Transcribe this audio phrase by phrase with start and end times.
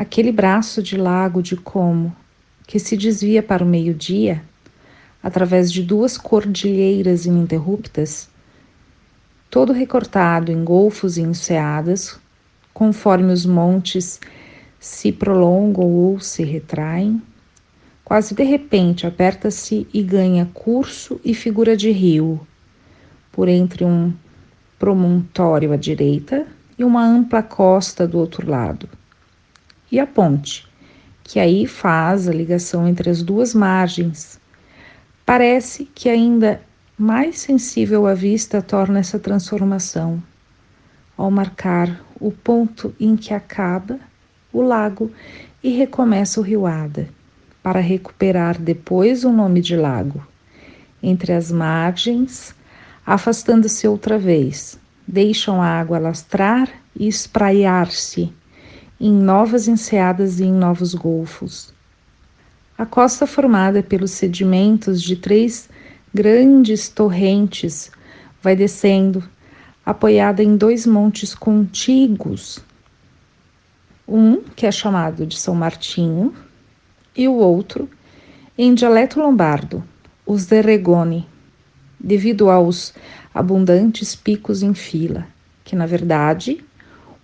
[0.00, 2.16] aquele braço de lago de Como
[2.66, 4.42] que se desvia para o meio-dia,
[5.22, 8.30] através de duas cordilheiras ininterruptas,
[9.50, 12.18] todo recortado em golfos e enseadas,
[12.72, 14.18] conforme os montes
[14.78, 17.20] se prolongam ou se retraem,
[18.02, 22.40] quase de repente aperta-se e ganha curso e figura de rio,
[23.30, 24.14] por entre um
[24.78, 26.46] promontório à direita
[26.78, 28.88] e uma ampla costa do outro lado.
[29.90, 30.68] E a ponte,
[31.24, 34.40] que aí faz a ligação entre as duas margens.
[35.26, 36.60] Parece que ainda
[36.96, 40.22] mais sensível à vista torna essa transformação,
[41.16, 43.98] ao marcar o ponto em que acaba
[44.52, 45.10] o lago
[45.62, 47.08] e recomeça o rio Ada,
[47.62, 50.24] para recuperar depois o nome de lago.
[51.02, 52.54] Entre as margens,
[53.04, 58.32] afastando-se outra vez, deixam a água lastrar e espraiar-se
[59.00, 61.72] em novas enseadas e em novos golfos.
[62.76, 65.70] A costa formada pelos sedimentos de três
[66.12, 67.90] grandes torrentes
[68.42, 69.22] vai descendo,
[69.84, 72.60] apoiada em dois montes contíguos.
[74.06, 76.34] Um, que é chamado de São Martinho,
[77.16, 77.88] e o outro,
[78.56, 79.82] em dialeto lombardo,
[80.26, 81.26] os de Regone,
[81.98, 82.92] devido aos
[83.32, 85.26] abundantes picos em fila,
[85.64, 86.64] que na verdade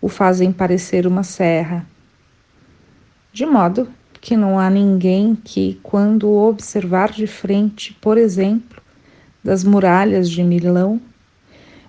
[0.07, 1.85] o fazem parecer uma serra.
[3.33, 3.89] De modo
[4.21, 8.81] que não há ninguém que, quando observar de frente, por exemplo,
[9.43, 11.01] das muralhas de Milão,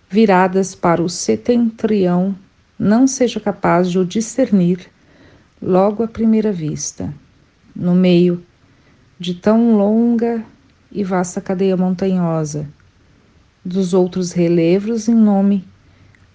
[0.10, 2.36] viradas para o setentrião,
[2.80, 4.88] não seja capaz de o discernir
[5.62, 7.14] logo à primeira vista,
[7.76, 8.44] no meio
[9.20, 10.44] de tão longa
[10.92, 12.68] e vasta cadeia montanhosa,
[13.64, 15.64] dos outros relevos em nome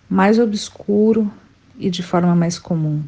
[0.09, 1.29] mais obscuro
[1.79, 3.03] e de forma mais comum.